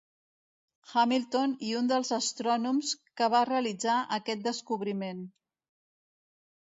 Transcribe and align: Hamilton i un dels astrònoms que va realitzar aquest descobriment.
Hamilton 0.93 1.51
i 1.67 1.69
un 1.81 1.91
dels 1.91 2.11
astrònoms 2.17 2.95
que 3.21 3.29
va 3.37 3.43
realitzar 3.53 3.99
aquest 4.19 4.43
descobriment. 4.51 5.25